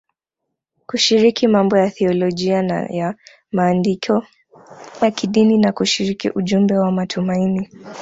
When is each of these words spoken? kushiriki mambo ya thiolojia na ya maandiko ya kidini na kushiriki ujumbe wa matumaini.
kushiriki 0.87 1.47
mambo 1.47 1.77
ya 1.77 1.89
thiolojia 1.91 2.61
na 2.61 2.85
ya 2.85 3.15
maandiko 3.51 4.25
ya 5.01 5.11
kidini 5.11 5.57
na 5.57 5.71
kushiriki 5.71 6.29
ujumbe 6.29 6.77
wa 6.77 6.91
matumaini. 6.91 7.69